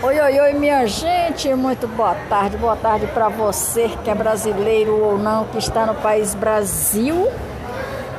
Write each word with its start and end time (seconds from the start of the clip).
Oi, 0.00 0.20
oi, 0.20 0.40
oi, 0.40 0.52
minha 0.52 0.86
gente, 0.86 1.52
muito 1.54 1.88
boa 1.88 2.14
tarde, 2.28 2.56
boa 2.56 2.76
tarde 2.76 3.08
para 3.08 3.28
você 3.28 3.90
que 4.04 4.08
é 4.08 4.14
brasileiro 4.14 4.96
ou 4.96 5.18
não, 5.18 5.46
que 5.46 5.58
está 5.58 5.84
no 5.86 5.94
país 5.96 6.36
Brasil. 6.36 7.28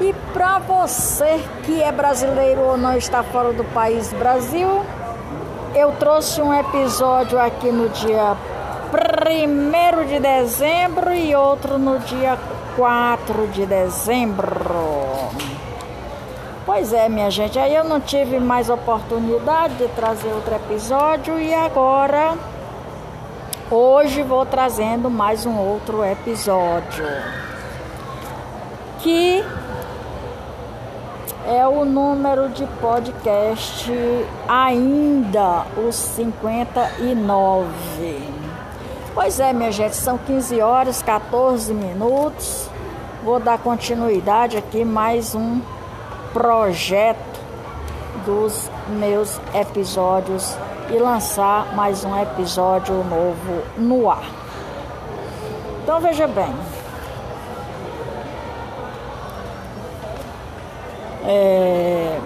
E 0.01 0.13
para 0.33 0.59
você 0.59 1.39
que 1.63 1.81
é 1.81 1.89
brasileiro 1.89 2.59
ou 2.63 2.77
não 2.77 2.97
está 2.97 3.23
fora 3.23 3.53
do 3.53 3.63
país 3.63 4.11
Brasil, 4.11 4.67
eu 5.73 5.93
trouxe 5.93 6.41
um 6.41 6.53
episódio 6.53 7.39
aqui 7.39 7.71
no 7.71 7.87
dia 7.87 8.35
1 8.91 10.05
de 10.05 10.19
dezembro 10.19 11.13
e 11.13 11.33
outro 11.33 11.77
no 11.77 11.97
dia 11.99 12.37
4 12.75 13.47
de 13.47 13.65
dezembro. 13.65 15.18
Pois 16.71 16.93
é, 16.93 17.09
minha 17.09 17.31
gente, 17.31 17.57
aí 17.57 17.73
eu 17.73 17.83
não 17.83 17.99
tive 17.99 18.39
mais 18.39 18.69
oportunidade 18.69 19.73
de 19.73 19.87
trazer 19.87 20.31
outro 20.31 20.53
episódio 20.53 21.39
e 21.39 21.51
agora 21.51 22.37
hoje 23.71 24.21
vou 24.21 24.45
trazendo 24.45 25.09
mais 25.09 25.47
um 25.47 25.57
outro 25.57 26.05
episódio. 26.05 27.07
Que 28.99 29.43
é 31.47 31.67
o 31.67 31.83
número 31.85 32.49
de 32.49 32.67
podcast 32.79 33.91
ainda 34.47 35.65
os 35.75 35.95
59. 35.95 37.67
Pois 39.15 39.39
é, 39.39 39.51
minha 39.53 39.71
gente, 39.71 39.95
são 39.95 40.19
15 40.19 40.61
horas, 40.61 41.01
14 41.01 41.73
minutos. 41.73 42.69
Vou 43.23 43.39
dar 43.39 43.57
continuidade 43.57 44.55
aqui 44.55 44.85
mais 44.85 45.33
um 45.33 45.59
projeto 46.33 47.39
dos 48.25 48.69
meus 48.87 49.39
episódios 49.53 50.55
e 50.89 50.97
lançar 50.97 51.73
mais 51.75 52.03
um 52.03 52.19
episódio 52.21 52.95
novo 52.95 53.63
no 53.77 54.09
ar. 54.09 54.23
Então 55.83 55.99
veja 55.99 56.27
bem. 56.27 56.53
É, 61.25 62.19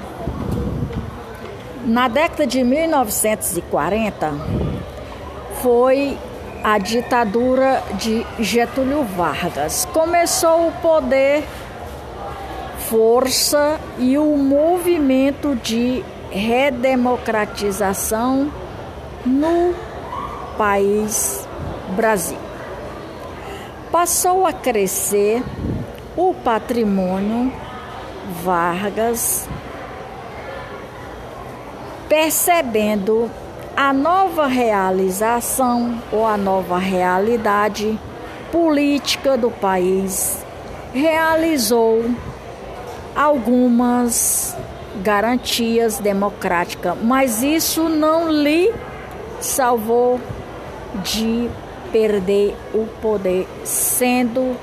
na 1.85 2.07
década 2.07 2.47
de 2.47 2.63
1940 2.63 4.31
foi 5.61 6.17
a 6.63 6.77
ditadura 6.77 7.83
de 7.95 8.25
Getúlio 8.39 9.03
Vargas. 9.03 9.85
Começou 9.91 10.67
o 10.67 10.71
poder 10.81 11.43
força 12.93 13.79
e 13.97 14.17
o 14.19 14.37
movimento 14.37 15.55
de 15.55 16.05
redemocratização 16.29 18.53
no 19.25 19.73
país 20.59 21.47
Brasil. 21.95 22.37
Passou 23.91 24.45
a 24.45 24.53
crescer 24.53 25.41
o 26.15 26.35
patrimônio 26.35 27.51
Vargas, 28.43 29.49
percebendo 32.07 33.27
a 33.75 33.91
nova 33.91 34.45
realização 34.45 35.99
ou 36.11 36.27
a 36.27 36.37
nova 36.37 36.77
realidade 36.77 37.99
política 38.51 39.35
do 39.35 39.49
país, 39.49 40.45
realizou 40.93 42.05
algumas 43.15 44.55
garantias 45.01 45.97
democráticas, 45.99 46.95
mas 47.01 47.41
isso 47.41 47.87
não 47.89 48.29
lhe 48.31 48.71
salvou 49.39 50.19
de 51.03 51.49
perder 51.91 52.55
o 52.73 52.85
poder, 53.01 53.47
sendo 53.63 54.55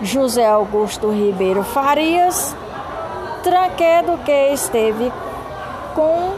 José 0.00 0.46
Augusto 0.46 1.10
Ribeiro 1.10 1.64
Farias, 1.64 2.56
Tranquedo 3.42 4.18
que 4.24 4.52
esteve 4.52 5.12
com 5.94 6.34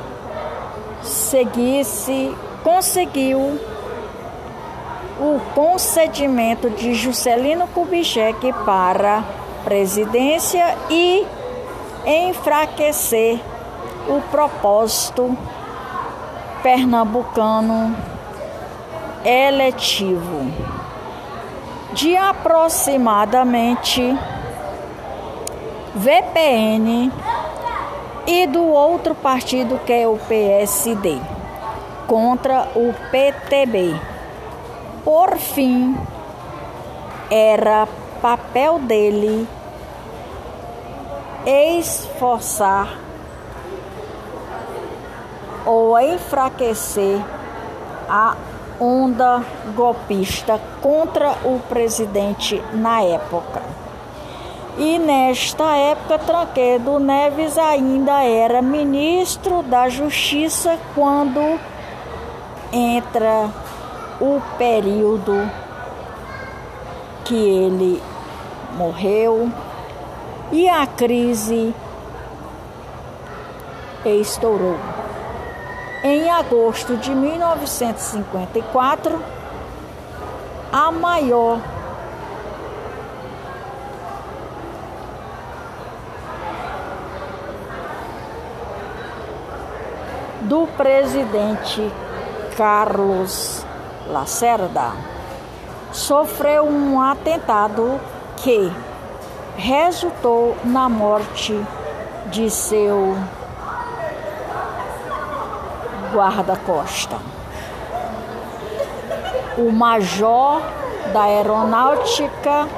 seguisse, 1.03 2.35
conseguiu 2.63 3.61
o 5.19 5.41
concedimento 5.55 6.71
de 6.71 6.95
Juscelino 6.95 7.67
Kubitschek 7.69 8.53
para 8.65 9.25
presidência 9.65 10.77
e 10.89 11.27
enfraquecer 12.07 13.41
o 14.09 14.21
propósito 14.31 15.37
pernambucano 16.63 17.95
eletivo 19.25 20.51
de 21.93 22.17
aproximadamente 22.17 24.17
VPN 25.95 27.13
e 28.27 28.47
do 28.47 28.63
outro 28.63 29.15
partido 29.15 29.79
que 29.85 29.93
é 29.93 30.07
o 30.07 30.17
PSD 30.17 31.19
contra 32.07 32.69
o 32.75 32.95
PTB. 33.11 33.95
Por 35.05 35.37
fim, 35.37 35.97
era 37.31 37.87
papel 38.21 38.79
dele 38.79 39.49
esforçar 41.47 42.99
ou 45.65 45.99
enfraquecer 45.99 47.21
a 48.09 48.37
onda 48.81 49.45
golpista 49.77 50.59
contra 50.81 51.33
o 51.45 51.61
presidente 51.69 52.63
na 52.73 53.03
época. 53.03 53.63
E 54.79 54.99
nesta 54.99 55.77
época, 55.77 56.19
Tranquedo 56.19 56.99
Neves 56.99 57.59
ainda 57.59 58.25
era 58.25 58.63
ministro 58.63 59.63
da 59.63 59.91
Justiça 59.91 60.79
quando 60.95 61.61
entra 62.73 63.51
o 64.21 64.41
período 64.57 65.51
que 67.25 67.35
ele 67.35 68.03
morreu 68.77 69.51
e 70.51 70.69
a 70.69 70.87
crise 70.87 71.75
estourou. 74.05 74.90
Em 76.03 76.31
agosto 76.31 76.97
de 76.97 77.15
1954, 77.15 79.23
a 80.73 80.91
maior 80.91 81.61
do 90.41 90.67
presidente 90.69 91.93
Carlos 92.57 93.63
Lacerda 94.09 94.93
sofreu 95.93 96.65
um 96.65 96.99
atentado 96.99 98.01
que 98.39 98.73
resultou 99.59 100.57
na 100.65 100.89
morte 100.89 101.55
de 102.31 102.49
seu 102.49 103.19
guarda-costa. 106.13 107.17
O 109.57 109.71
major 109.71 110.63
da 111.13 111.23
aeronáutica 111.23 112.69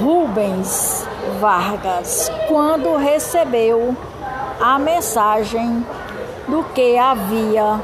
Rubens 0.00 1.06
Vargas, 1.40 2.30
quando 2.46 2.96
recebeu 2.96 3.96
a 4.60 4.78
mensagem 4.78 5.84
do 6.46 6.62
que 6.74 6.98
havia 6.98 7.80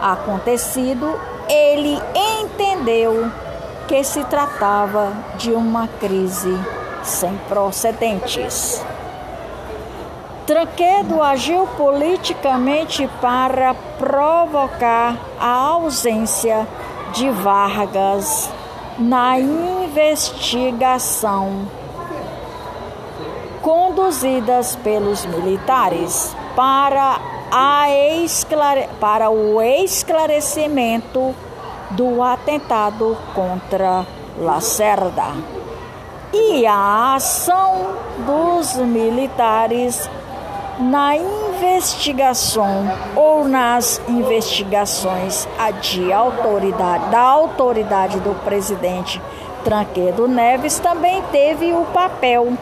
acontecido, 0.00 1.18
ele 1.48 1.98
entendeu 2.14 3.30
que 3.86 4.02
se 4.02 4.24
tratava 4.24 5.12
de 5.36 5.52
uma 5.52 5.86
crise 5.86 6.54
sem 7.02 7.36
precedentes. 7.48 8.84
Tranquedo 10.46 11.20
agiu 11.20 11.66
politicamente 11.76 13.10
para 13.20 13.74
provocar 13.98 15.16
a 15.40 15.50
ausência 15.50 16.68
de 17.12 17.28
Vargas 17.30 18.48
na 18.96 19.40
investigação 19.40 21.66
conduzidas 23.60 24.76
pelos 24.76 25.26
militares 25.26 26.36
para, 26.54 27.18
a 27.50 27.90
esclare... 27.90 28.88
para 29.00 29.28
o 29.28 29.60
esclarecimento 29.60 31.34
do 31.90 32.22
atentado 32.22 33.18
contra 33.34 34.06
Lacerda. 34.38 35.32
E 36.32 36.64
a 36.64 37.16
ação 37.16 37.96
dos 38.24 38.76
militares 38.76 40.08
na 40.78 41.16
investigação 41.16 42.90
ou 43.14 43.44
nas 43.44 44.00
investigações 44.08 45.48
de 45.80 46.12
autoridade, 46.12 47.10
da 47.10 47.20
autoridade 47.20 48.20
do 48.20 48.34
presidente 48.44 49.20
Tranquedo 49.64 50.28
Neves 50.28 50.78
também 50.78 51.20
teve 51.32 51.72
o 51.72 51.84
papel 51.86 52.52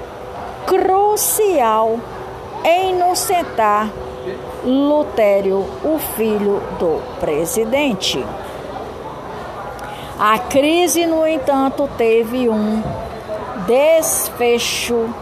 crucial 0.66 2.00
em 2.64 2.93
inocentar 2.93 3.90
Lutério, 4.64 5.67
o 5.84 5.99
filho 6.17 6.62
do 6.78 7.02
presidente. 7.20 8.25
A 10.19 10.38
crise, 10.38 11.05
no 11.05 11.26
entanto, 11.26 11.87
teve 11.99 12.49
um 12.49 12.82
desfecho 13.67 15.12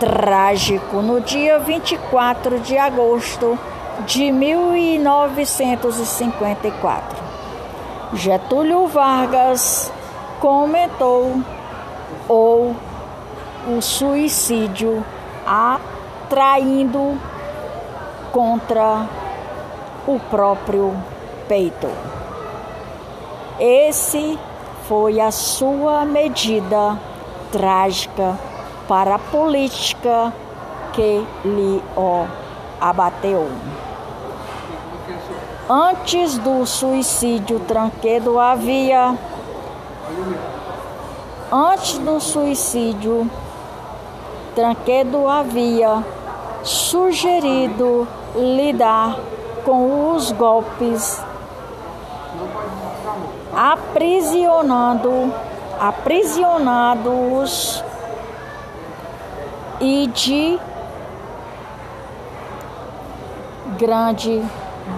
trágico 0.00 1.00
no 1.02 1.20
dia 1.20 1.58
24 1.58 2.60
de 2.60 2.78
agosto 2.78 3.58
de 4.06 4.32
1954. 4.32 7.22
Getúlio 8.14 8.86
Vargas 8.86 9.92
comentou 10.40 11.34
ou 12.26 12.74
o 13.68 13.82
suicídio 13.82 15.04
atraindo 15.46 17.20
contra 18.32 19.06
o 20.06 20.18
próprio 20.18 20.96
peito. 21.46 21.90
Esse 23.60 24.38
foi 24.88 25.20
a 25.20 25.30
sua 25.30 26.06
medida 26.06 26.98
trágica 27.52 28.48
para 28.90 29.14
a 29.14 29.18
política 29.20 30.32
que 30.92 31.24
lhe 31.44 31.80
abateu. 32.80 33.48
Antes 35.68 36.36
do 36.38 36.66
suicídio, 36.66 37.60
Tranquedo 37.60 38.40
havia 38.40 39.16
antes 41.52 41.98
do 41.98 42.18
suicídio, 42.18 43.30
Tranquedo 44.56 45.28
havia 45.28 46.04
sugerido 46.64 48.08
lidar 48.34 49.16
com 49.64 50.12
os 50.12 50.32
golpes 50.32 51.22
aprisionando 53.54 55.32
aprisionados 55.78 57.84
e 59.80 60.06
de 60.08 60.58
grande 63.78 64.42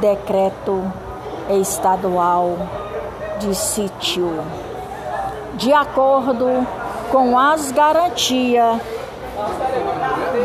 decreto 0.00 0.90
estadual 1.60 2.56
de 3.38 3.54
sítio, 3.54 4.42
de 5.54 5.72
acordo 5.72 6.66
com 7.10 7.38
as 7.38 7.70
garantias 7.70 8.80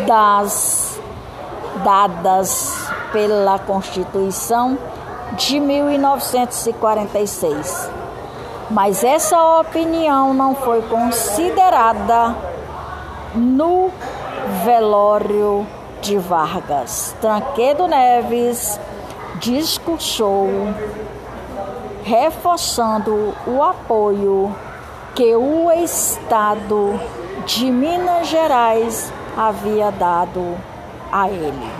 das 0.05 0.99
dadas 1.83 2.87
pela 3.11 3.57
Constituição 3.59 4.77
de 5.33 5.59
1946. 5.59 7.89
Mas 8.69 9.03
essa 9.03 9.59
opinião 9.59 10.33
não 10.33 10.53
foi 10.53 10.81
considerada 10.83 12.35
no 13.33 13.89
velório 14.67 15.65
de 16.01 16.17
Vargas. 16.17 17.15
Tranquedo 17.21 17.87
Neves 17.87 18.77
discursou 19.39 20.49
reforçando 22.03 23.33
o 23.47 23.63
apoio 23.63 24.53
que 25.15 25.33
o 25.37 25.71
Estado 25.71 26.99
de 27.45 27.71
Minas 27.71 28.27
Gerais 28.27 29.09
havia 29.37 29.89
dado 29.89 30.57
a 31.13 31.29
ele. 31.29 31.71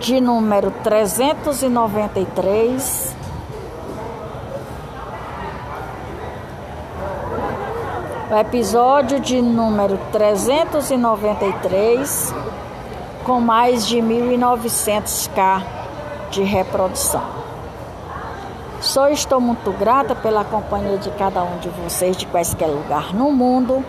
de 0.00 0.20
número 0.20 0.72
393. 0.82 3.14
O 8.30 8.36
episódio 8.36 9.20
de 9.20 9.40
número 9.40 9.96
393 10.10 12.34
com 13.24 13.40
mais 13.40 13.86
de 13.86 13.98
1.900k 13.98 15.62
de 16.30 16.42
reprodução. 16.42 17.22
Só 18.80 19.08
estou 19.08 19.40
muito 19.40 19.72
grata 19.72 20.14
pela 20.14 20.44
companhia 20.44 20.98
de 20.98 21.10
cada 21.12 21.42
um 21.42 21.56
de 21.58 21.70
vocês 21.70 22.18
de 22.18 22.26
quaisquer 22.26 22.68
lugar 22.68 23.14
no 23.14 23.32
mundo. 23.32 23.82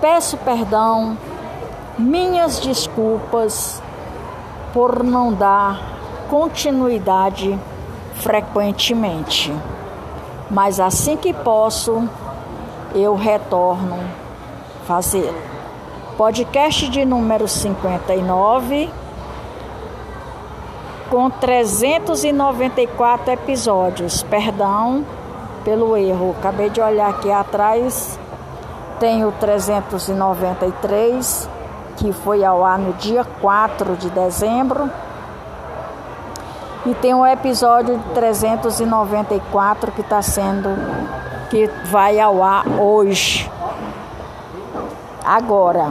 Peço 0.00 0.36
perdão, 0.38 1.18
minhas 1.98 2.60
desculpas 2.60 3.82
por 4.72 5.02
não 5.02 5.32
dar 5.32 5.80
continuidade 6.30 7.58
frequentemente. 8.14 9.52
Mas 10.48 10.78
assim 10.78 11.16
que 11.16 11.32
posso, 11.32 12.08
eu 12.94 13.16
retorno 13.16 13.98
fazê-lo. 14.86 15.55
Podcast 16.16 16.88
de 16.88 17.04
número 17.04 17.46
59 17.46 18.90
com 21.10 21.28
394 21.28 23.34
episódios. 23.34 24.22
Perdão 24.22 25.04
pelo 25.62 25.94
erro. 25.94 26.34
Acabei 26.38 26.70
de 26.70 26.80
olhar 26.80 27.10
aqui 27.10 27.30
atrás. 27.30 28.18
Tenho 28.98 29.30
393, 29.32 31.50
que 31.98 32.14
foi 32.14 32.42
ao 32.42 32.64
ar 32.64 32.78
no 32.78 32.94
dia 32.94 33.22
4 33.42 33.96
de 33.96 34.08
dezembro. 34.08 34.90
E 36.86 36.94
tem 36.94 37.12
o 37.12 37.18
um 37.18 37.26
episódio 37.26 38.02
394 38.14 39.92
que 39.92 40.00
está 40.00 40.22
sendo 40.22 40.70
que 41.50 41.66
vai 41.90 42.18
ao 42.18 42.42
ar 42.42 42.66
hoje. 42.80 43.54
Agora, 45.26 45.88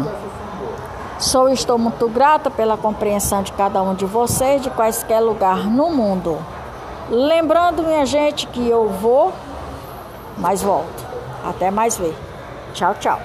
sou 1.19 1.49
estou 1.49 1.77
muito 1.77 2.07
grata 2.07 2.49
pela 2.49 2.77
compreensão 2.77 3.43
de 3.43 3.51
cada 3.51 3.83
um 3.83 3.93
de 3.93 4.05
vocês 4.05 4.61
de 4.61 4.69
quaisquer 4.69 5.19
lugar 5.19 5.65
no 5.65 5.89
mundo. 5.89 6.37
Lembrando, 7.09 7.83
minha 7.83 8.05
gente, 8.05 8.47
que 8.47 8.65
eu 8.65 8.87
vou, 8.87 9.33
mas 10.37 10.61
volto. 10.61 11.05
Até 11.43 11.69
mais 11.69 11.97
ver. 11.97 12.15
Tchau, 12.73 12.95
tchau. 12.97 13.19